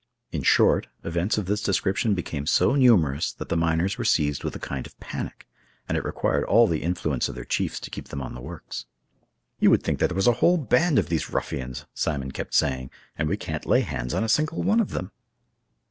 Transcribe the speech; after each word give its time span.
In 0.31 0.41
short, 0.41 0.87
events 1.03 1.37
of 1.37 1.45
this 1.45 1.61
description 1.61 2.15
became 2.15 2.47
so 2.47 2.73
numerous 2.73 3.31
that 3.33 3.49
the 3.49 3.55
miners 3.55 3.99
were 3.99 4.03
seized 4.03 4.43
with 4.43 4.55
a 4.55 4.59
kind 4.59 4.87
of 4.87 4.99
panic, 4.99 5.47
and 5.87 5.95
it 5.95 6.03
required 6.03 6.43
all 6.45 6.65
the 6.65 6.81
influence 6.81 7.29
of 7.29 7.35
their 7.35 7.43
chiefs 7.45 7.79
to 7.81 7.91
keep 7.91 8.07
them 8.07 8.19
on 8.19 8.33
the 8.33 8.41
works. 8.41 8.87
"You 9.59 9.69
would 9.69 9.83
think 9.83 9.99
that 9.99 10.07
there 10.07 10.15
was 10.15 10.25
a 10.25 10.31
whole 10.41 10.57
band 10.57 10.97
of 10.97 11.09
these 11.09 11.29
ruffians," 11.29 11.85
Simon 11.93 12.31
kept 12.31 12.55
saying, 12.55 12.89
"and 13.15 13.29
we 13.29 13.37
can't 13.37 13.63
lay 13.67 13.81
hands 13.81 14.15
on 14.15 14.23
a 14.23 14.27
single 14.27 14.63
one 14.63 14.79
of 14.79 14.89
them." 14.89 15.11